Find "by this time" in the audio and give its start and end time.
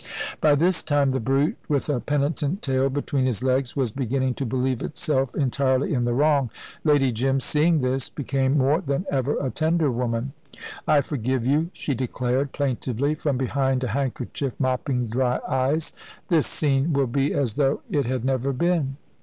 0.41-1.11